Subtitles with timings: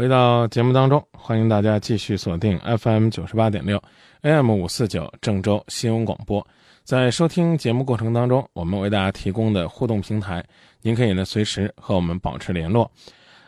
[0.00, 3.78] 回到节目当中，欢迎大家继续锁定 FM 九十八点六
[4.22, 6.44] ，AM 五四九郑州新闻广播。
[6.84, 10.42] 在收听节目过程当中，我们为大家提供的互动平台，
[10.80, 12.90] 您可以呢随时和我们保持联络。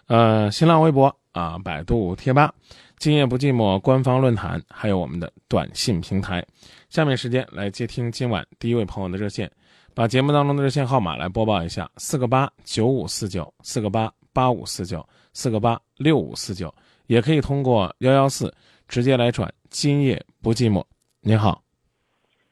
[0.09, 2.53] 呃，新浪微博啊，百度贴吧，
[2.98, 6.45] 今夜不寂寞官方论坛，还有我们的短信平台。
[6.91, 9.50] 下面时间来接听今晚第一位朋友的热线，
[9.95, 15.03] 把节目当中的热线号码来播报一下：四个八九五四九，四个八八五四九。
[15.33, 16.73] 四个八六五四九，
[17.07, 18.52] 也可以通过幺幺四
[18.87, 19.52] 直接来转。
[19.70, 20.84] 今夜不寂寞，
[21.20, 21.62] 您好。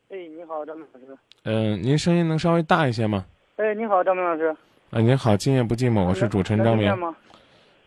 [0.09, 1.07] 哎，你好，张明老师。
[1.45, 3.27] 嗯，您声音能稍微大一些吗？
[3.57, 4.55] 哎，你好，张明老师。
[4.91, 6.87] 啊，您好，今夜不寂寞，我是主持人张明。
[6.87, 7.17] 能听吗？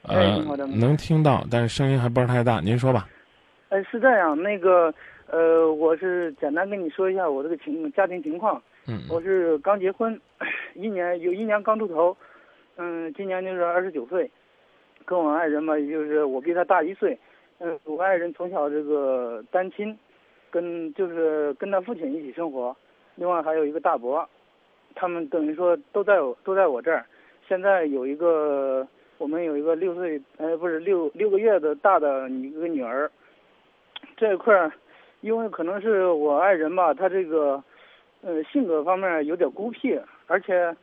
[0.03, 2.59] 呃，能听到，但是声音还不是太大。
[2.59, 3.09] 您说吧。
[3.69, 4.93] 哎，是这样，那个，
[5.25, 8.61] 呃，我是简单跟你说一下我这个情家庭情况。
[8.85, 9.01] 嗯。
[9.09, 10.19] 我是刚结婚，
[10.75, 12.15] 一年有一年刚出头，
[12.75, 14.29] 嗯，今年就是二十九岁。
[15.05, 17.17] 跟我爱人嘛，也就是我比他大一岁，
[17.59, 19.97] 嗯，我爱人从小这个单亲，
[20.49, 22.75] 跟就是跟他父亲一起生活，
[23.15, 24.27] 另外还有一个大伯，
[24.95, 27.05] 他们等于说都在都在我这儿。
[27.47, 33.11] 现在有一个我们有一个六岁，呃，不是六六个月的大的一个女儿。
[34.15, 34.71] 这一块儿，
[35.21, 37.61] 因为可能是我爱人吧，他这个，
[38.21, 40.75] 呃，性格方面有点孤僻，而且，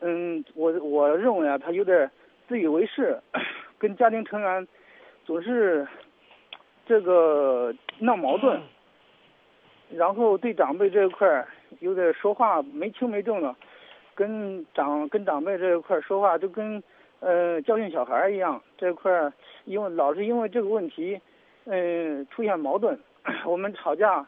[0.00, 2.08] 嗯，我我认为啊，他有点
[2.46, 3.18] 自以为是。
[3.78, 4.66] 跟家庭成员
[5.24, 5.86] 总是
[6.84, 8.60] 这个闹矛盾，
[9.90, 11.46] 然后对长辈这一块儿
[11.80, 13.54] 有点说话没轻没重的，
[14.14, 16.82] 跟长跟长辈这一块说话就跟
[17.20, 18.60] 呃教训小孩一样。
[18.76, 19.32] 这一块儿
[19.64, 21.20] 因为老是因为这个问题，
[21.66, 22.98] 嗯出现矛盾，
[23.46, 24.26] 我们吵架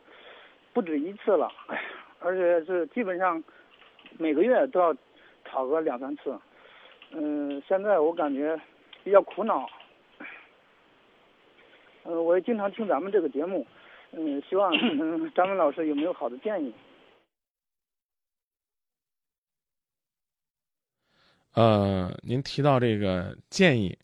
[0.72, 1.50] 不止一次了，
[2.20, 3.42] 而且是基本上
[4.18, 4.94] 每个月都要
[5.44, 6.38] 吵个两三次。
[7.12, 8.60] 嗯，现在我感觉。
[9.02, 9.68] 比较苦恼，
[12.04, 13.66] 嗯，我也经常听咱们这个节目，
[14.12, 16.72] 嗯，希望嗯 张文老师有没有好的建议？
[21.54, 23.98] 呃，您提到这个建议，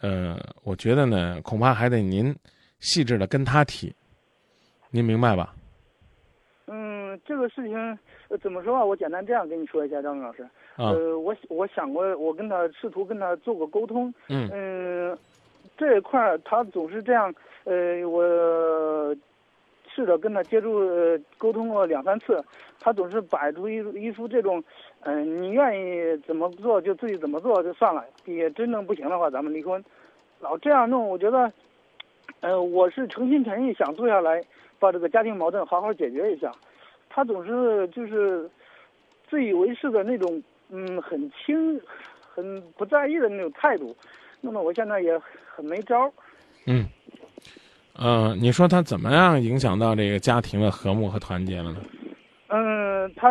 [0.00, 2.34] 呃，我觉得呢，恐怕还得您
[2.80, 3.94] 细致的跟他提，
[4.90, 5.54] 您明白吧？
[6.66, 7.98] 嗯，这个事情
[8.42, 8.84] 怎么说啊？
[8.84, 10.48] 我简单这样跟你说一下，张文老师。
[10.76, 14.12] 呃，我我想过，我跟他试图跟他做过沟通。
[14.28, 14.48] 嗯。
[14.52, 15.18] 嗯，
[15.76, 17.34] 这一块儿他总是这样。
[17.64, 18.22] 呃，我
[19.92, 20.88] 试着跟他接触
[21.36, 22.40] 沟通过两三次，
[22.78, 24.62] 他总是摆出一一副这种，
[25.00, 29.82] 嗯，你愿意怎么做就自己怎么做就算了，也真正不行的话咱们离婚。
[30.38, 31.50] 老这样弄，我觉得，
[32.40, 34.40] 呃，我是诚心诚意想坐下来
[34.78, 36.52] 把这个家庭矛盾好好解决一下，
[37.08, 38.48] 他总是就是
[39.28, 40.42] 自以为是的那种。
[40.68, 41.80] 嗯，很轻，
[42.20, 43.96] 很不在意的那种态度，
[44.40, 45.16] 弄得我现在也
[45.54, 46.12] 很没招
[46.66, 46.84] 嗯，
[47.94, 51.76] 呃，你说他怎么样影响到这个家庭的和睦和团结了呢？
[52.48, 53.30] 嗯，他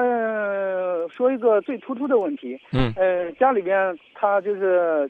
[1.10, 2.58] 说一个最突出的问题。
[2.72, 2.94] 嗯。
[2.96, 5.10] 呃，家里边他就是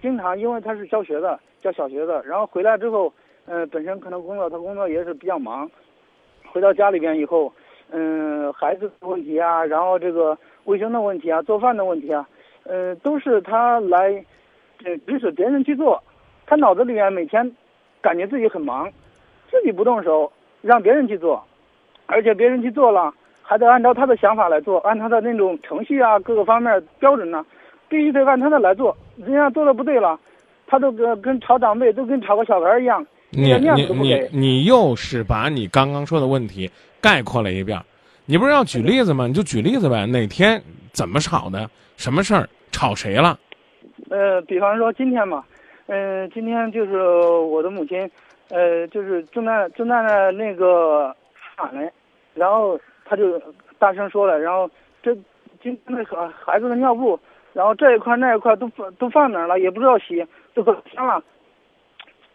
[0.00, 3.12] 经常，因为他是教学的，教小学的，然后回来之后，
[3.44, 5.68] 呃，本身可能工作，他工作也是比较忙，
[6.52, 7.52] 回到家里边以后，
[7.90, 10.38] 嗯，孩子的问题啊，然后这个。
[10.66, 12.28] 卫生的问题啊，做饭的问题啊，
[12.64, 14.24] 呃，都是他来，
[14.84, 16.00] 呃，指使别人去做。
[16.46, 17.50] 他脑子里面每天
[18.00, 18.88] 感觉自己很忙，
[19.50, 20.30] 自己不动手，
[20.62, 21.42] 让别人去做，
[22.06, 23.12] 而且别人去做了，
[23.42, 27.44] 还得按照他的想法来做，按他的那种程序啊，各个方面标准呢，
[27.88, 28.96] 必须得按他的来做。
[29.16, 30.18] 人家做的不对了，
[30.66, 37.80] 他都跟跟吵长辈，都跟吵个小孩一样，你你你你又是把你刚刚说的问题概括了一遍。
[38.28, 39.28] 你不是要举例子吗？
[39.28, 40.04] 你就举例子呗。
[40.04, 40.60] 哪天
[40.92, 41.70] 怎么吵的？
[41.96, 42.48] 什么事儿？
[42.72, 43.38] 吵谁了？
[44.10, 45.44] 呃，比方说今天嘛，
[45.86, 48.10] 嗯，今天就是我的母亲，
[48.50, 51.14] 呃，就是正在正在那那个
[51.56, 51.88] 喊呢，
[52.34, 53.40] 然后他就
[53.78, 54.68] 大声说了，然后
[55.04, 55.14] 这
[55.62, 57.18] 今天那个孩子的尿布，
[57.52, 59.60] 然后这一块那一块都放都放哪了？
[59.60, 61.22] 也不知道洗，都可天了。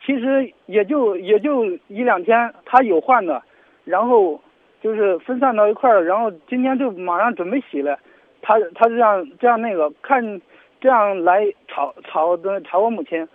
[0.06, 3.44] 其实也就也就一两天，他有换的，
[3.84, 4.42] 然后。
[4.82, 8.00] 就是分散到一块儿，然后今天就马上准备洗了，
[8.42, 10.42] 他他这样这样那个看，
[10.80, 13.28] 这样来吵吵的吵我母亲，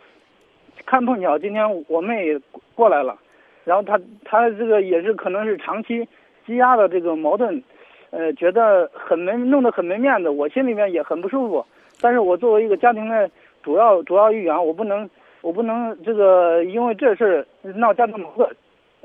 [0.85, 2.37] 看碰巧今天我妹
[2.75, 3.17] 过来了，
[3.65, 6.07] 然后他他这个也是可能是长期
[6.45, 7.63] 积压的这个矛盾，
[8.11, 11.65] 呃，觉得很没弄得很没面子，我心里面也很不舒服，
[12.01, 13.31] 但是我作为一个家庭的
[13.63, 15.09] 主要主要一员，我不能
[15.43, 18.49] 我不能这个因为这事儿闹家庭矛盾。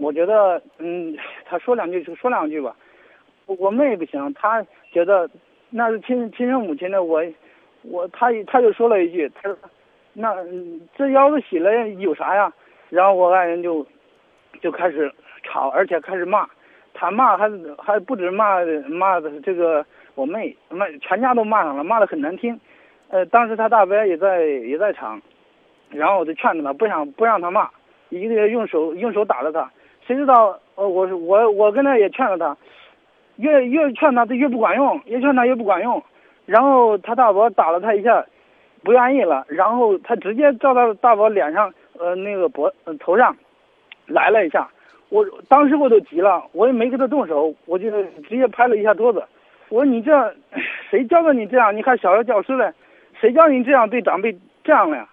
[0.02, 1.16] 我觉得，嗯，
[1.46, 2.76] 他说两句就说两句吧。
[3.46, 5.30] 我妹不行，她觉得
[5.70, 7.22] 那是亲亲生母亲的我，
[7.84, 9.58] 我他他就说了一句，他说，
[10.14, 10.36] 那
[10.98, 12.52] 这腰子洗了有啥呀？
[12.90, 13.86] 然后我爱人就
[14.62, 15.12] 就开始
[15.44, 16.48] 吵，而且开始骂。
[16.94, 22.60] 他骂还还不止骂骂的这个我妹，骂全家都骂上了，骂的很难听。
[23.10, 25.22] 呃，当时他大伯也在也在场，
[25.90, 27.70] 然后我就劝着他，不想不让他骂，
[28.10, 29.70] 一个用手用手打了他。
[30.06, 32.58] 谁知道呃我我我跟他也劝了他，
[33.38, 36.02] 越越劝他他越不管用，越劝他越不管用。
[36.46, 38.26] 然后他大伯打了他一下，
[38.84, 43.36] 不愿意了，然后他直接照到大伯脸上呃那个脖、呃、头上
[44.08, 44.68] 来了一下。
[45.10, 47.90] 我当时我都急了，我也没给他动手，我就
[48.28, 49.24] 直接拍了一下桌子。
[49.70, 50.36] 我说你这
[50.90, 51.76] 谁教的你这样？
[51.76, 52.74] 你还小学教师嘞？
[53.20, 55.08] 谁教你这样对长辈这样了呀？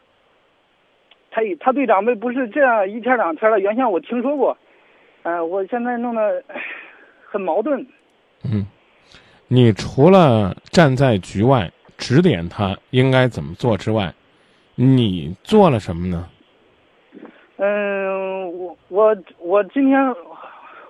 [1.30, 4.56] 他他对长辈不是这样一天两天的，原先我听说过，
[5.22, 6.42] 呃，我现在弄得
[7.26, 7.86] 很矛盾。
[8.44, 8.66] 嗯，
[9.48, 14.14] 你除了站在局外指点他应该怎么做之外，
[14.74, 16.28] 你做了什么呢？
[17.56, 20.14] 嗯，我我我今天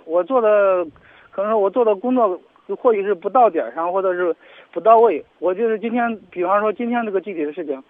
[0.05, 0.85] 我做的，
[1.31, 2.39] 可能说我做的工作
[2.81, 4.37] 或许是不到点儿上，或者是
[4.71, 5.25] 不到位。
[5.39, 7.83] 我就是今天，比方说今天这个具体的事情，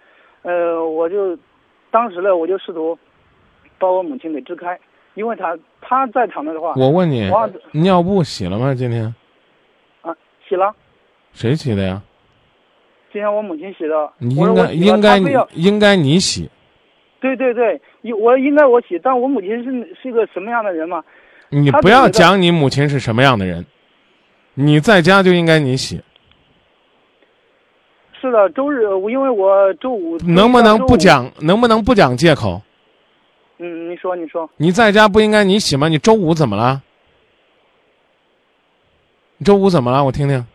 [0.42, 1.36] 呃，我就
[1.90, 2.96] 当时呢，我就试图
[3.78, 4.78] 把我母亲给支开，
[5.18, 7.28] 因为他他在场的话，我问你，
[7.72, 8.72] 尿布洗了吗？
[8.72, 9.12] 今天
[10.02, 10.14] 啊
[10.48, 10.72] 洗了，
[11.32, 12.00] 谁洗的呀？
[13.12, 15.18] 今天我母亲洗的，你应该应该
[15.54, 16.48] 应该你洗，
[17.18, 21.02] 对对对，应我应该我洗，但我母亲是是一个什么样的人嘛？
[21.48, 23.66] 你不要讲你母亲是什么样的人，
[24.54, 26.00] 你在家就应该你洗，
[28.20, 30.96] 是的，周日我因为我周五能不能不？
[30.96, 31.28] 讲？
[31.40, 32.62] 能不能不讲借口？
[33.58, 35.88] 嗯，你说你说，你在家不应该你洗吗？
[35.88, 36.82] 你周五怎么了？
[39.36, 40.04] 你周五怎么了？
[40.04, 40.46] 我听听。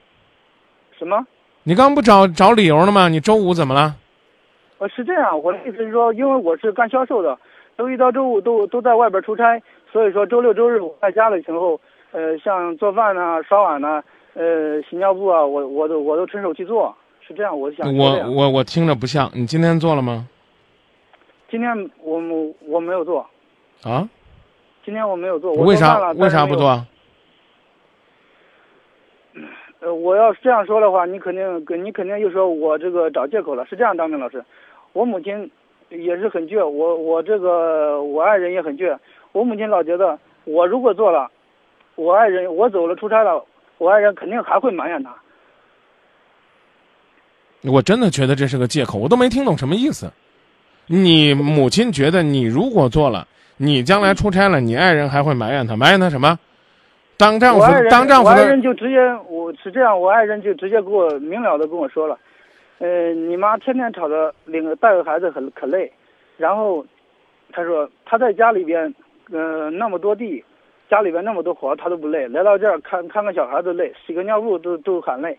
[0.98, 1.26] 什么？
[1.64, 3.10] 你刚不找找理由了吗？
[3.10, 3.96] 你周五怎么了？
[4.80, 7.38] 呃，是这样，我的意思是说，因为我是干销售的，
[7.78, 9.62] 周一到周五都都在外边出差，
[9.92, 11.80] 所以说周六周日我在家的时候，
[12.12, 14.04] 呃，像做饭呐、刷碗呐、
[14.34, 16.94] 呃，洗尿布啊，我我都我都伸手去做，
[17.26, 19.30] 是这样，我想我我我听着不像。
[19.34, 20.28] 你今天做了吗？
[21.54, 21.72] 今天
[22.02, 23.24] 我我我没有做，
[23.84, 24.10] 啊？
[24.84, 26.56] 今天我没有做，我为啥为啥不？
[26.56, 26.84] 做？
[29.82, 33.64] 呃，我要是这样说的话，你肯定跟你肯定又说我这个找借口了。
[33.68, 34.44] 是这样，张明老师，
[34.94, 35.48] 我母亲
[35.90, 38.98] 也是很倔，我我这个我爱人也很倔。
[39.32, 41.30] 我母亲老觉得我如果做了，
[41.94, 43.46] 我爱人我走了出差了，
[43.78, 45.16] 我爱人肯定还会埋怨他。
[47.72, 50.12] 我真的觉得这是个借口，我都没听懂什么意思。
[50.88, 53.28] 你母亲觉得你如果做了，
[53.58, 56.38] 你将来出差了，你爱人还会埋怨他，埋怨他什么？
[57.16, 58.98] 当丈夫当丈夫我爱人就直接
[59.30, 62.18] 我是这样，我爱人就直接给我明了的跟我说了，
[62.80, 65.90] 呃，你妈天天吵着领个带个孩子很可累，
[66.38, 66.86] 然后
[67.52, 68.94] 他说他在家里边，
[69.32, 70.44] 呃，那么多地，
[70.90, 75.38] 家里边那么多活他都不累，来到这儿看看个小孩都累，洗个尿布都都喊累。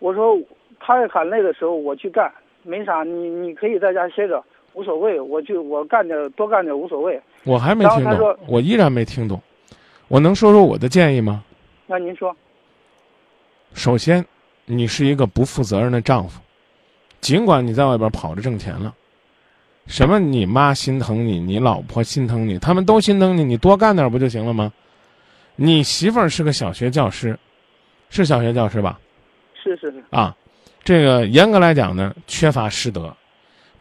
[0.00, 0.36] 我说
[0.80, 2.30] 他喊累的时候我去干，
[2.64, 4.44] 没啥，你你可以在家歇着，
[4.74, 7.20] 无所谓，我就我干点多干点无所谓。
[7.44, 9.40] 我还没听懂我依然没听懂。
[10.08, 11.42] 我能说说我的建议吗？
[11.86, 12.34] 那您说，
[13.74, 14.24] 首先，
[14.66, 16.40] 你是一个不负责任的丈夫，
[17.20, 18.94] 尽管你在外边跑着挣钱了，
[19.86, 24.72] 什么你妈心疼你，你老婆心疼你，他们都心疼你，你多干点不就行了吗？
[25.56, 27.38] 你媳妇儿是个小学教师，
[28.10, 28.98] 是小学教师吧？
[29.54, 30.34] 是是是，啊，
[30.84, 33.14] 这个严格来讲呢，缺乏师德。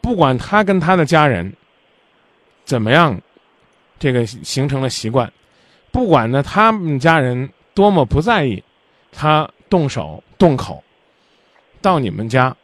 [0.08, 1.52] 不管他跟他的家人
[2.64, 3.20] 怎么样，
[4.00, 5.30] 这个形成了习惯，
[5.92, 8.64] 不管呢他们家人多么不在意，
[9.12, 10.82] 他动手动口，
[11.82, 12.56] 到你们家，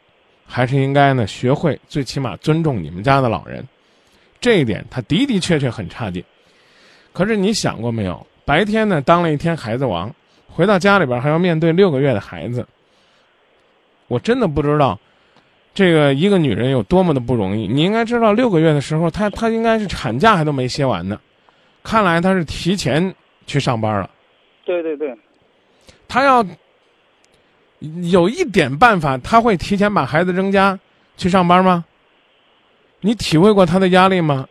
[0.46, 3.62] 还是应该呢学会最起码尊重你们家的老人。
[4.40, 6.24] 这一点他的的确确很差劲。
[7.12, 8.26] 可是你想过没有？
[8.46, 10.10] 白天呢当了一天孩子王，
[10.48, 12.66] 回到家里边还要面对六个月的孩子。
[14.08, 14.98] 我真的不知道，
[15.74, 17.66] 这个一个女人有多么的不容易。
[17.66, 21.20] 你应该知道，六个月的时候，她她应该是产假还都没歇完呢。
[21.82, 23.12] 看来她是提前
[23.46, 24.08] 去上班了。
[24.64, 25.14] 对对对，
[26.06, 26.46] 她要
[28.10, 30.78] 有一点办法，她会提前把孩子扔家
[31.16, 31.84] 去上班吗？
[33.00, 34.46] 你体会过她的压力吗？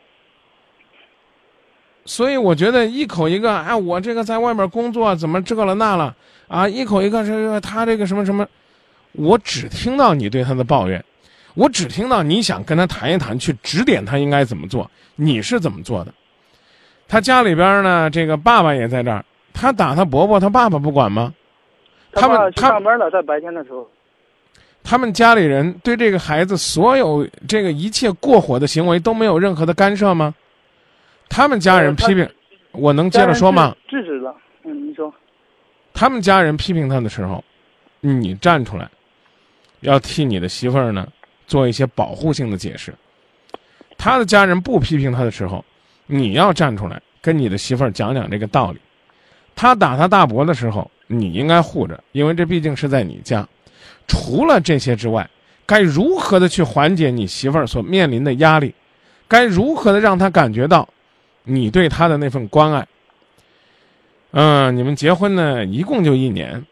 [2.05, 6.13] 所以我觉得一口一个，哎，我这个在外面工作怎么这个了那了
[6.49, 6.67] 啊？
[6.67, 8.45] 一口一个这个他这个什么什么。
[9.13, 11.03] 我只听到你对他的抱怨，
[11.55, 14.89] 我只听到你想跟他谈一谈，去指点他应该怎么做。
[15.15, 16.13] 你是怎么做的？
[17.07, 21.33] 他家里边呢，这个爸爸也在这儿，他打他伯伯，他爸爸不管吗？
[22.11, 23.87] 他们他上班了，在白天的时候。
[24.83, 30.33] 他们家里人对这个孩子所有这个一切过火的行为都没有任何的干涉吗？
[31.29, 32.29] 他们家人批评，
[32.71, 33.75] 我能接着说吗？
[33.87, 35.13] 制止了，嗯，你说。
[35.93, 37.43] 他们家人批评他的时候，
[38.01, 38.89] 你站出来，
[39.81, 41.07] 要替你的媳妇儿呢
[41.47, 42.93] 做一些保护性的解释。
[43.97, 45.63] 他的家人不批评他的时候，
[46.07, 48.79] 你要站出来跟你的媳妇儿讲讲这个道理。
[49.55, 53.47] 他打他大伯的时候，你应该护着，因为这毕竟是在你家。
[54.07, 55.29] 除了这些之外，
[55.65, 58.73] 该如何的去缓解你媳妇儿所面临的压力？
[59.27, 60.87] 该如何的让他感觉到
[61.43, 62.87] 你对他的那份关爱？
[64.31, 66.65] 嗯，你们结婚呢，一共就一年，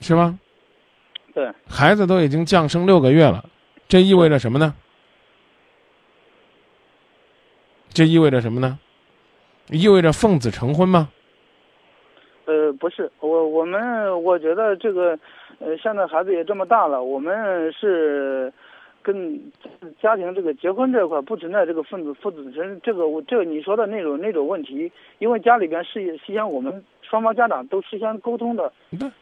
[0.00, 0.36] 是吧？
[1.34, 1.50] 对。
[1.68, 3.44] 孩子都已经降生六个月了，
[3.88, 4.74] 这意味着什么呢？
[7.92, 8.78] 这意味着什么呢？
[9.68, 11.08] 意味着奉子成婚吗？
[12.44, 15.18] 呃，不是，我我们我觉得这个，
[15.60, 18.52] 呃，现在孩子也这么大了，我们是
[19.02, 19.40] 跟
[20.00, 28.72] 家庭这个结婚这块不存在这个分子父子身这个我这个你说的那种那种问题，因为家里边事事先我们双方家长都事先沟通的，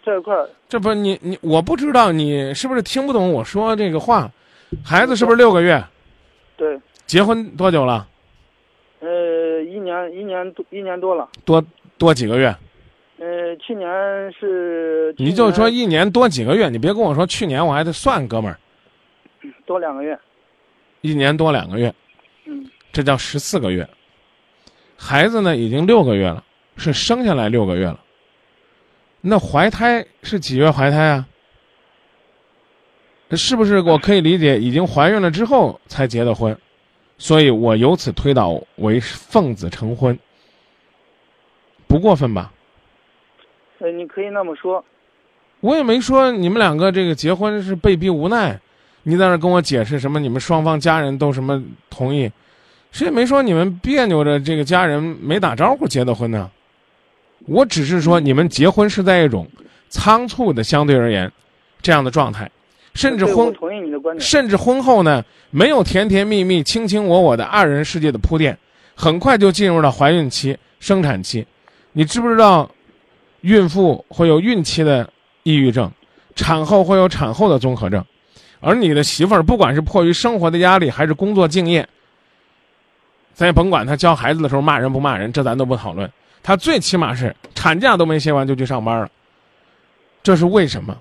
[0.04, 0.34] 这一块
[0.68, 4.30] 这不你你我不知道你是不是听不懂我说这个话，
[4.84, 5.82] 孩子是不是六个月？
[6.56, 6.78] 对。
[7.06, 8.06] 结婚多久了？
[9.00, 11.28] 呃，一年一年多一年多了。
[11.44, 11.64] 多
[11.99, 12.54] 多几个月？
[13.18, 13.88] 呃，去年
[14.32, 18.56] 是，你就说一年多几个月，你别跟我说去年，我还得算，哥们儿，
[19.66, 20.18] 多两个月，
[21.00, 21.94] 一年多两个月，
[22.44, 23.88] 嗯，这叫十四个月。
[24.97, 26.44] 孩子呢，已经六个月了，
[26.76, 28.00] 是生下来六个月了。
[29.20, 31.26] 那怀胎是几月怀胎啊？
[33.32, 36.56] 是不是我可以理解，已经怀孕了之后才结的婚？
[37.16, 40.18] 所以我由此推导为奉子成婚，
[41.87, 42.52] 不过分吧？
[43.78, 44.85] 呃，你可以那么说，
[45.61, 48.59] 我也没说你们两个这个结婚是被逼无奈，
[49.02, 50.21] 你在那跟我解释什么？
[50.21, 52.30] 你们双方家人都什么同意？
[52.92, 56.50] 谁也没说你们别扭着这个家人没打招呼结的婚呢。
[57.47, 59.49] 我只是说你们结婚是在一种
[59.88, 61.30] 仓促的相对而言
[61.80, 62.50] 这样的状态，
[62.95, 63.54] 甚至婚
[64.19, 68.59] 甚至婚后呢没有甜甜蜜蜜、卿卿我我的二人世界的铺垫，
[68.95, 71.47] 很快就进入了怀孕期、生产期。
[71.92, 72.71] 你知不知道？
[73.40, 75.11] 孕妇会有孕期的
[75.45, 75.90] 抑郁症，
[76.37, 78.04] 产后会有产后的综合症，
[78.60, 81.88] 而你的媳妇儿不管是迫于生活的压力还是工作敬业，
[83.32, 86.10] 咱也甭管她教孩子的时候骂人不骂人，这咱都不讨论。
[86.42, 89.10] 她最起码是产假都没歇完就去上班了，
[90.22, 90.96] 这是为什么？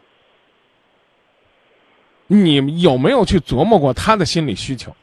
[2.27, 4.95] 你有没有去琢磨过她的心理需求？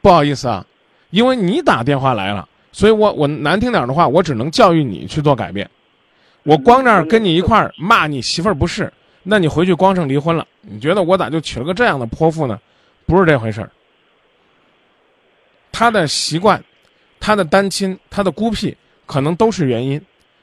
[0.00, 0.64] 不好意思啊，
[1.10, 5.68] 因为你打电话来了，所以我我难听点的话，我只能教育你去做改变。
[6.44, 8.92] 我光这儿跟你一块儿骂你媳妇儿不是，
[9.30, 10.46] 那你回去光剩离婚了。
[10.62, 12.58] 你觉得我咋就娶了个这样的泼妇呢？
[13.04, 13.70] 不是这回事儿。
[15.70, 16.64] 他的习惯，
[17.20, 20.00] 他的单亲，他的孤僻，可能都是原因，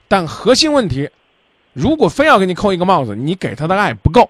[0.08, 1.10] 但核心问题，
[1.74, 4.30] 如果非要给你扣一个帽子，你给他的爱不够，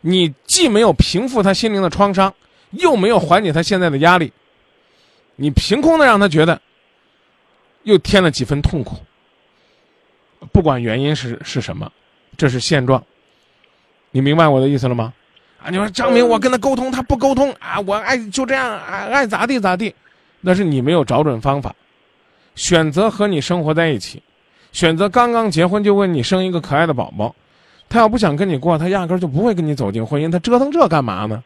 [0.00, 2.32] 你既没有平复他心灵的创伤，
[2.70, 4.32] 又没有缓解他现在的压力，
[5.36, 6.58] 你凭空的让他觉得，
[7.82, 8.96] 又添了几分痛苦。
[10.52, 11.92] 不管原因是是什么，
[12.34, 13.04] 这是现状。
[14.10, 15.12] 你明白我的意思了吗？
[15.62, 19.94] 啊，你说张明，我跟他沟通，他不沟通啊，我爱就这样，爱爱咋地咋地。
[20.40, 21.74] 那是你没有找准方法，
[22.54, 24.22] 选择和你生活在一起，
[24.72, 27.34] 选择刚刚结婚就为你生一个可爱的宝宝。
[27.88, 30.30] 他要不想跟你过，他压根儿就不会跟你走进婚姻。
[30.30, 31.42] 他折腾这干嘛呢？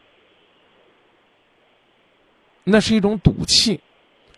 [2.65, 3.79] 那是一种赌气，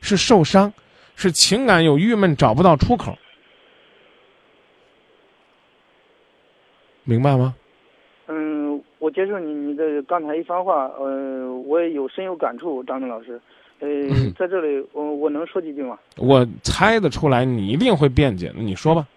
[0.01, 0.71] 是受伤，
[1.15, 3.17] 是情感有郁闷找不到出口。
[7.03, 7.55] 明白吗？
[9.05, 13.39] 嗯，我接受你你的刚才一番话，呃，我也有深有感触，张明老师。
[13.79, 13.87] 呃，
[14.37, 15.99] 在这里，我我能说几句吗？
[16.17, 19.07] 我猜得出来，你一定会辩解的，你说吧。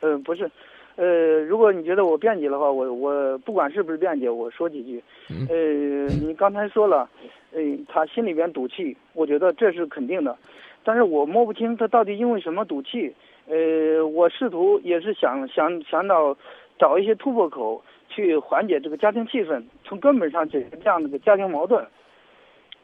[0.00, 0.50] 呃，不是，
[0.96, 5.02] 呃，如果你觉得我辩解的话，我我不管是不是辩解，我说几句。
[5.48, 7.08] 呃，你刚才说了，
[7.52, 10.36] 呃，他心里边赌气，我觉得这是肯定的，
[10.84, 13.14] 但是我摸不清他到底因为什么赌气。
[13.46, 16.36] 呃，我试图也是想想想到。
[16.78, 21.82] 找一些突破口去缓解这个家庭气氛，从根本上解决这样的个家庭矛盾。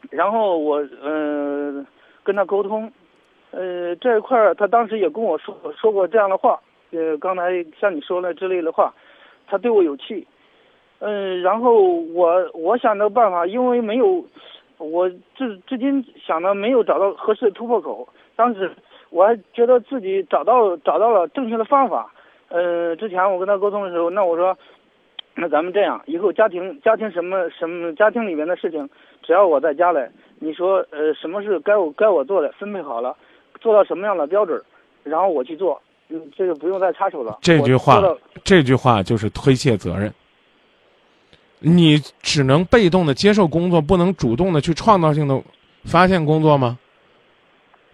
[0.09, 1.85] 然后我呃
[2.23, 2.91] 跟他沟通，
[3.51, 6.59] 呃这一块儿他当时也跟我说说过这样的话，
[6.91, 8.93] 呃刚才像你说的之类的话，
[9.45, 10.25] 他对我有气。
[10.99, 14.25] 嗯，然后我我想的办法，因为没有
[14.79, 18.07] 我至至今想的没有找到合适的突破口。
[18.35, 18.71] 当时
[19.09, 22.11] 我还觉得自己找到找到了正确的方法。
[22.49, 24.57] 呃，之前我跟他沟通的时候，那我说，
[25.39, 28.89] 那咱们这样，以后家庭家庭什么什么家庭里面的事情，
[29.21, 29.99] 只要我在家里，
[30.39, 33.15] 你说呃什么事该我该我做的分配好了，
[33.61, 34.59] 做到什么样的标准，
[35.03, 35.79] 然后我去做，
[36.09, 37.37] 嗯，这个不用再插手了。
[37.41, 38.01] 这句话
[38.43, 40.11] 这句话就是推卸责任。
[41.59, 45.39] 你只能被动的接受工作，不能主动的去创造性的
[45.83, 46.77] 发现工作吗？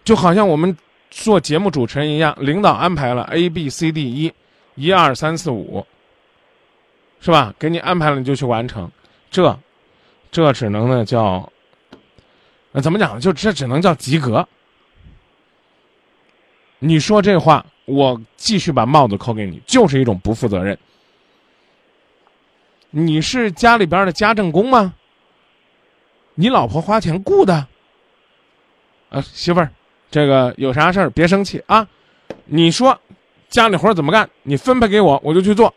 [0.02, 0.76] 就好像我们
[1.10, 4.32] 做节目主持人一样，领导安排了 A B C D 一，
[4.74, 5.86] 一二三四五，
[7.20, 7.54] 是吧？
[7.58, 8.90] 给你安排了，你就去完成，
[9.30, 9.58] 这，
[10.30, 11.50] 这只能呢叫，
[12.72, 13.20] 那怎么讲呢？
[13.20, 14.46] 就这只能叫及格。
[16.80, 20.78] 你说这话，我继续把帽子扣给你，就是一种不负责任。
[22.90, 24.94] 你是家里边的家政工吗？
[26.34, 27.66] 你老婆花钱雇的？
[29.08, 29.70] 啊，媳妇儿，
[30.10, 31.88] 这个有啥事儿别生气啊。
[32.44, 33.00] 你说
[33.48, 35.72] 家里活怎么干，你分配给我，我就去做。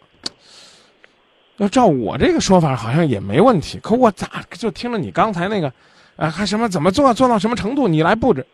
[1.57, 3.79] 要照我这个说法，好像也没问题。
[3.79, 5.71] 可我咋就听了你刚才那个，
[6.15, 8.45] 啊，还什么怎么做做到什么程度，你来布置？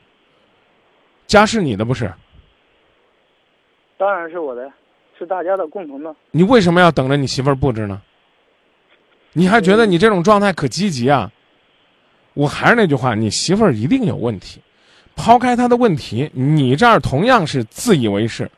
[1.27, 2.11] 家是你的不是？
[3.97, 4.71] 当然是我的，
[5.17, 6.13] 是大家的共同的。
[6.31, 8.01] 你为什么要等着你媳妇儿布置呢？
[9.33, 11.31] 你还觉得你这种状态可积极啊？
[12.33, 14.61] 我还是那句话，你媳妇儿一定有问题。
[15.15, 18.49] 抛开她的问题，你这儿同样是自以为是。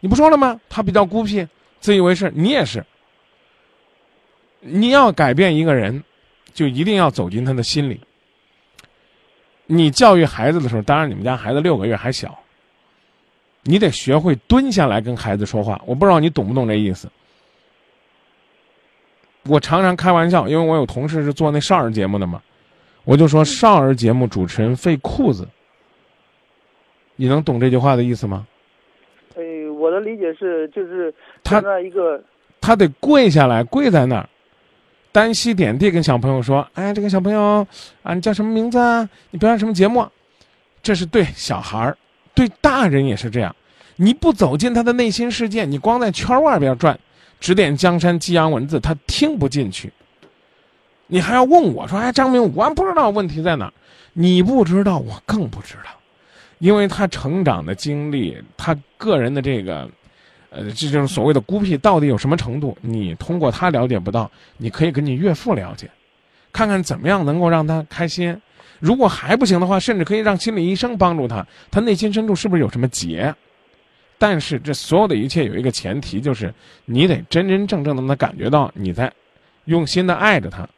[0.00, 0.60] 你不说了吗？
[0.68, 1.46] 她比较孤僻，
[1.80, 2.84] 自以为是，你也是。
[4.60, 6.02] 你要改变一个人，
[6.52, 8.00] 就一定要走进他的心里。
[9.66, 12.38] 你教育孩子的时候，当然你们家孩子六个月还小，
[13.62, 15.80] 你得学会蹲下来跟孩子说话。
[15.86, 17.08] 我不知道你懂不懂这意思。
[19.44, 22.42] 我常常开玩笑，因为我有同事是做那少儿节目的嘛，
[23.04, 25.48] 我就说少儿节目主持人费裤子。
[27.16, 28.46] 你能懂这句话的意思吗？
[29.34, 29.42] 呃，
[29.74, 32.22] 我的理解是，就是他那一个
[32.60, 34.28] 他得跪下来，跪在那儿，
[35.12, 37.66] 单膝点地跟小朋友说：“哎，这个小朋友
[38.02, 39.08] 啊，你叫什么名字啊？
[39.30, 40.06] 你表演什么节目？”
[40.82, 41.98] 这是对小孩儿，
[42.34, 43.54] 对大人也是这样。
[43.96, 46.98] 你不走进他的内心世界，你光在圈外边转，
[47.40, 49.92] 指点江山，激扬文字，他听不进去。
[51.06, 53.72] 你还要问我说：“哎，张明，我不知道问题在哪。”
[54.12, 55.90] 你不知道，我更不知道，
[56.58, 59.90] 因为他成长的经历，他个人的这个。
[60.50, 62.76] 呃，这就是所谓的孤僻到底有什么程度？
[62.80, 65.88] 你通过他了解不到，你可以跟你岳父了解，
[66.52, 68.36] 看看怎么样能够让他开心。
[68.80, 73.32] 如果还不行的话，甚至可以让心理医生帮助他，他内心深处是不是有什么结？
[74.18, 76.52] 但是这所有的一切有一个前提，就是
[76.84, 79.12] 你得真真正正的让他感觉到你在
[79.66, 80.68] 用心的爱着他。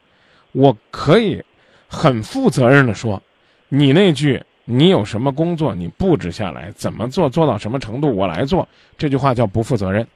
[0.53, 1.43] 我可以
[1.89, 3.23] 很负责任的说，
[3.69, 4.43] 你那句。
[4.64, 8.68] 你有什么工作，你布置下来，怎么做，做到什么程度，我来做。
[8.96, 10.07] 这句话叫不负责任。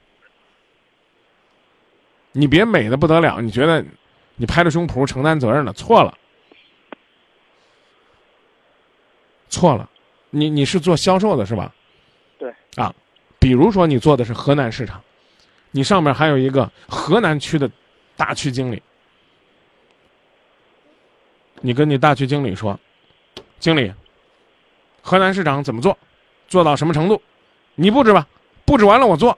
[2.31, 3.83] 你别美的不得了，你觉得
[4.35, 6.17] 你拍着胸脯承担责任了，错了，
[9.49, 9.89] 错了。
[10.29, 11.73] 你你是做销售的是吧？
[12.37, 12.53] 对。
[12.75, 12.93] 啊，
[13.39, 15.01] 比如说你做的是河南市场，
[15.71, 17.69] 你上面还有一个河南区的
[18.15, 18.81] 大区经理，
[21.59, 22.79] 你跟你大区经理说，
[23.59, 23.91] 经理。
[25.07, 25.97] 河南市场怎么做，
[26.49, 27.21] 做到什么程度？
[27.75, 28.27] 你布置吧，
[28.65, 29.37] 布置完了我做。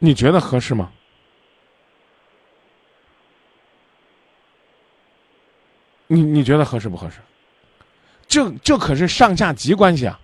[0.00, 0.90] 你觉得合适吗？
[6.08, 7.20] 你你觉得合适不合适？
[8.26, 10.18] 这这可是上下级关系啊，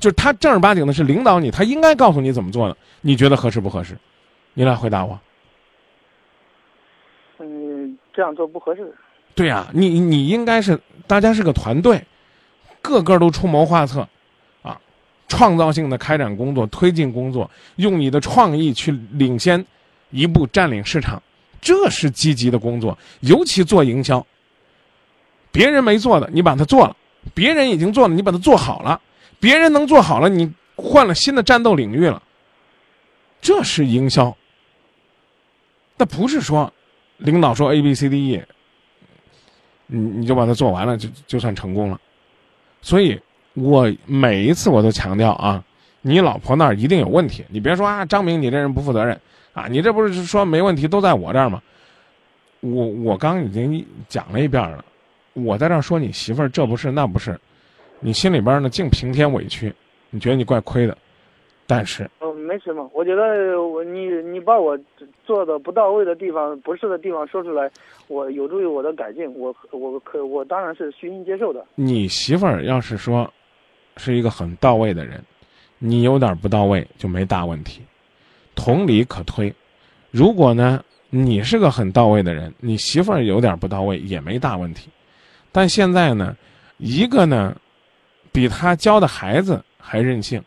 [0.00, 2.76] 就是他正儿八经的是领导你，他应该告诉你怎么做的。
[3.02, 3.96] 你觉得合适不合适？
[4.52, 5.20] 你来回答我。
[7.38, 8.92] 嗯，这样做不合适。
[9.36, 12.04] 对呀、你你应该是大家是个团队。
[12.84, 14.06] 个个都出谋划策，
[14.62, 14.78] 啊，
[15.26, 19.64] 创造性的开展工作，推进工作，用你的创意去领先
[20.10, 21.20] 一步，占领市场，
[21.62, 22.96] 这是积极的工作。
[23.20, 24.24] 尤其做营销，
[25.50, 26.94] 别人没做的你把它做了，
[27.32, 29.00] 别人已经做了你把它做好了，
[29.40, 32.22] 别人能做好了你换了新的战斗领域了，
[33.40, 34.36] 这是营销。
[35.96, 36.70] 那不是说
[37.16, 38.42] 领导说 A B C D E，
[39.86, 41.98] 你你就把它做完了就就算成功了。
[42.84, 43.18] 所以，
[43.54, 45.64] 我每一次我都强调啊，
[46.02, 47.42] 你老婆那儿一定有问题。
[47.48, 49.18] 你别说啊，张明，你这人不负责任
[49.54, 49.66] 啊！
[49.70, 51.62] 你这不是说没问题都在我这儿吗？
[52.60, 54.84] 我我刚已经讲了一遍了，
[55.32, 57.40] 我在这儿说你媳妇儿这不是那不是，
[58.00, 59.74] 你心里边呢净平添委屈，
[60.10, 60.94] 你觉得你怪亏的，
[61.66, 62.08] 但是，
[62.54, 64.78] 没什么，我觉得我你你把我
[65.26, 67.68] 做的不到位的地方、不是的地方说出来，
[68.06, 71.66] 我有助于我的改进，我我可我当然是虚心接受的。
[71.74, 73.28] 你媳妇儿要是说
[73.96, 75.20] 是一个很到位的人，
[75.80, 77.82] 你有点不到位就没大问题，
[78.54, 79.52] 同理可推。
[80.12, 84.88] 如果呢，你是个很到位的人，你媳妇儿有点不到位也没大问题。
[85.50, 86.36] 但现在呢，
[86.78, 87.56] 一个呢，
[88.30, 90.40] 比他教的孩子还任性，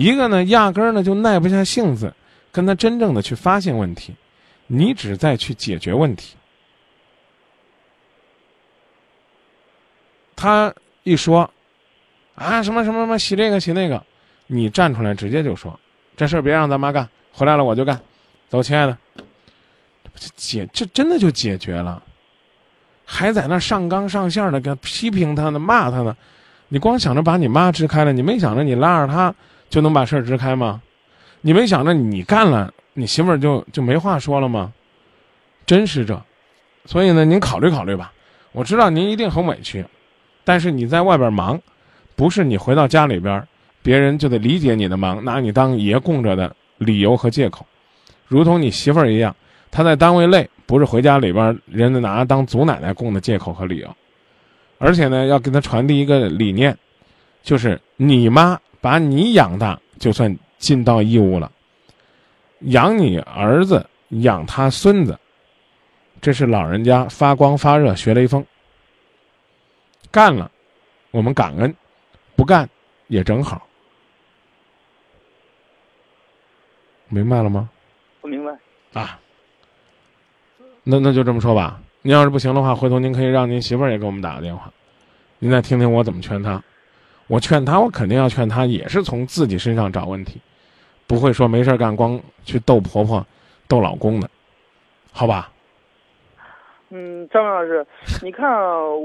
[0.00, 2.10] 一个呢，压根儿呢就耐不下性子，
[2.50, 4.14] 跟他真正的去发现问题，
[4.66, 6.36] 你只在去解决问题。
[10.34, 11.50] 他一说，
[12.34, 14.02] 啊什么什么什么洗这个洗那个，
[14.46, 15.78] 你站出来直接就说，
[16.16, 18.00] 这事儿别让咱妈干，回来了我就干，
[18.48, 18.96] 走，亲爱的，
[20.02, 22.02] 这不就解这真的就解决了，
[23.04, 26.16] 还在那上纲上线的跟批评他呢，骂他呢，
[26.68, 29.34] 你光想着把你妈支开了，你没想着你拉着他
[29.70, 30.82] 就能把事儿支开吗？
[31.40, 34.70] 你没想着你干了，你媳妇儿就就没话说了吗？
[35.64, 36.20] 真是这，
[36.84, 38.12] 所以呢，您考虑考虑吧。
[38.52, 39.82] 我知道您一定很委屈。
[40.42, 41.60] 但是你在外边忙，
[42.16, 43.46] 不是你回到家里边，
[43.82, 47.64] 别人就得理解你的忙，拿你当爷供着的理由和借口，
[48.26, 49.34] 如同你媳妇儿一样，
[49.70, 53.96] 她在单位累，不是回家里边人家拿当祖奶奶供的借口和理由，
[54.78, 56.76] 而且呢，要给她传递一个理念，
[57.42, 61.50] 就是你妈把你养大，就算尽到义务了，
[62.60, 65.18] 养你儿子，养他孙子，
[66.20, 68.44] 这是老人家发光发热学雷锋。
[70.10, 70.50] 干了，
[71.10, 71.70] 我们感恩；
[72.34, 72.68] 不干，
[73.08, 73.66] 也正好。
[77.08, 77.68] 明白了吗？
[78.20, 78.52] 不明白。
[79.00, 79.18] 啊，
[80.82, 81.80] 那那就这么说吧。
[82.02, 84.72] 您要是不行的话，回头您可以让您媳妇儿也给我们打个电话，
[85.38, 86.62] 您再听听我怎么劝她。
[87.30, 90.40] 我劝她，我肯定要劝她，也是从自己身上找问题，
[91.06, 93.24] 不会说没事干光去逗婆婆、
[93.68, 94.28] 逗老公的，
[95.12, 95.52] 好吧？
[96.88, 97.86] 嗯，张老师，
[98.20, 98.50] 你看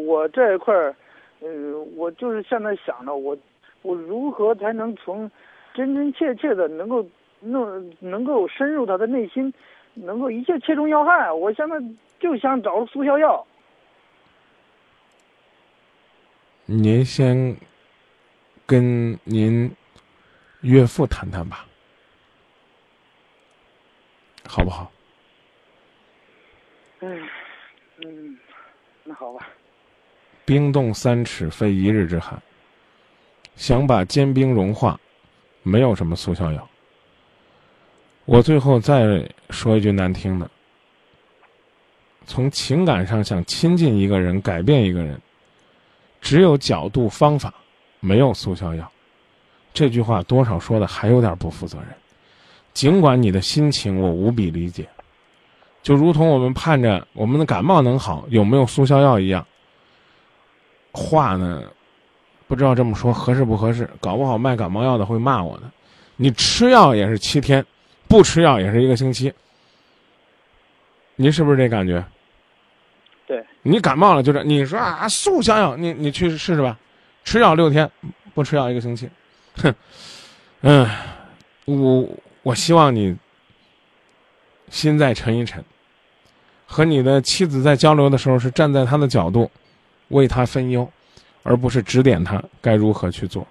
[0.08, 0.96] 我这一块儿，
[1.42, 3.38] 嗯，我就是现在想着我，
[3.84, 5.30] 我如何才能从
[5.76, 7.06] 真真切切的能够
[7.42, 9.54] 弄能够深入他的内心，
[9.94, 11.32] 能够一切切中要害。
[11.32, 11.76] 我现在
[12.20, 13.46] 就想找速效药。
[16.66, 17.56] 您先
[18.65, 19.71] 跟您
[20.62, 21.65] 岳父谈谈吧，
[24.47, 24.91] 好不好？
[26.99, 27.28] 嗯。
[28.04, 28.38] 嗯，
[29.04, 29.47] 那好吧。
[30.43, 32.41] 冰冻三尺，非一日之寒。
[33.56, 34.99] 想把坚冰融化，
[35.63, 36.69] 没有什么速效药。
[38.25, 40.49] 我最后再说一句难听的：
[42.25, 45.21] 从情感上想亲近一个人、改变一个人，
[46.19, 47.54] 只有角度方法，
[48.06, 48.91] 没有速效药。
[49.74, 51.88] 这句话多少说的还有点不负责任。
[52.74, 54.88] 尽管你的心情我无比理解。
[55.82, 59.46] 就如同我们盼着我们的感冒能好，有没有速效药一样。
[60.91, 61.63] 话呢，
[62.48, 63.89] 不知道这么说合适不合适？
[64.00, 65.63] 搞不好卖感冒药的会骂我的。
[66.15, 67.63] 你吃药也是七天，
[68.08, 69.34] 不吃药也是一个星期。
[71.15, 72.04] 您是不是这感觉？
[73.28, 73.46] 对。
[73.62, 76.80] 你感冒了就这，你说啊，速效药，你你去试试吧。
[77.26, 77.92] 吃药六天，
[78.34, 79.10] 不吃药一个星期。
[79.58, 79.76] 哼，
[80.62, 80.88] 嗯，
[81.66, 82.08] 我
[82.44, 83.18] 我希望你
[84.70, 85.62] 心再沉一沉。
[86.68, 89.50] 和你的妻子在交流的时候，是站在他的角度，
[90.10, 90.90] 为他分忧，
[91.44, 93.46] 而不是指点他该如何去做，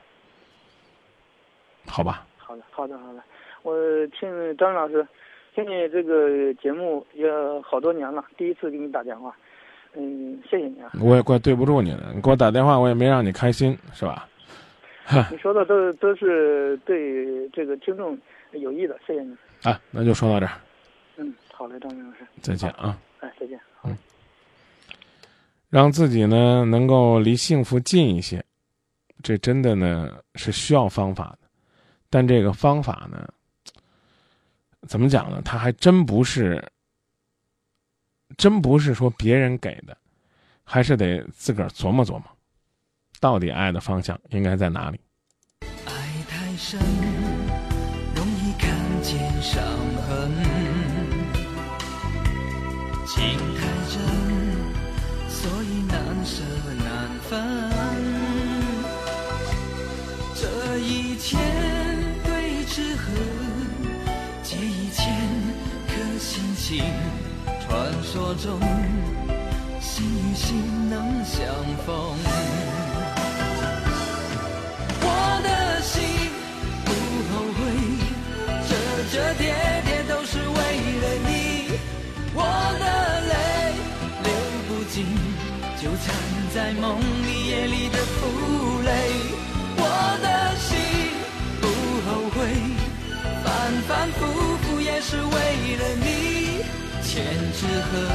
[1.87, 2.27] 好吧？
[2.37, 3.23] 好的，好的，好的。
[3.63, 3.75] 我
[4.09, 5.07] 听张老师，
[5.55, 7.27] 听你这个节目也
[7.63, 9.35] 好多年了，第一次给你打电话，
[9.97, 10.91] 嗯，谢谢你啊。
[11.01, 14.29] 我也怪对不住你的，你给我打电话，我也没让你开心，是吧？
[15.31, 18.19] 你说的都都是对这个听众
[18.53, 19.37] 有益的，谢谢你。
[19.63, 20.53] 啊，那就说到这儿。
[21.17, 22.27] 嗯，好嘞，张明老师。
[22.41, 22.99] 再见啊。
[23.21, 23.61] 哎，再见。
[23.85, 23.97] 嗯，
[25.69, 28.43] 让自己呢能够离幸福近一些，
[29.23, 31.49] 这真的呢是需要方法的。
[32.09, 33.29] 但这个方法呢，
[34.89, 35.43] 怎么讲呢？
[35.45, 36.65] 它还真不是，
[38.37, 39.97] 真不是说别人给的，
[40.65, 42.25] 还是得自个儿琢磨琢磨，
[43.21, 45.01] 到底爱的方向应该在哪里。
[45.87, 45.93] 爱
[46.29, 46.81] 太深，
[48.15, 48.71] 容易看
[49.03, 49.63] 见伤
[50.07, 50.33] 痕。
[53.07, 53.74] 情太
[68.35, 68.59] 中，
[69.81, 71.37] 心与心能相
[71.85, 71.95] 逢。
[75.03, 75.09] 我
[75.43, 75.93] 的心
[76.85, 76.89] 不
[77.31, 77.61] 后悔，
[78.69, 78.71] 折
[79.13, 79.43] 折叠
[79.85, 80.57] 叠都是为
[81.03, 81.31] 了你。
[82.35, 82.41] 我
[82.81, 82.85] 的
[83.31, 83.33] 泪
[84.25, 84.27] 流
[84.69, 85.05] 不尽，
[85.81, 86.07] 纠缠
[86.55, 88.21] 在梦里夜里的负
[88.85, 88.91] 累，
[89.77, 89.83] 我
[90.23, 90.27] 的
[90.59, 90.71] 心
[91.61, 91.63] 不
[92.07, 92.37] 后悔，
[93.45, 93.47] 反
[93.87, 94.19] 反复
[94.63, 96.34] 复也是为了你。
[97.15, 97.23] 千
[97.53, 98.09] 纸鹤，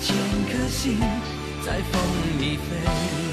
[0.00, 0.14] 千
[0.46, 0.96] 颗心
[1.66, 2.00] 在风
[2.38, 3.31] 里飞。